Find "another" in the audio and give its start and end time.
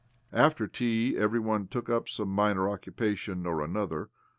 3.61-4.09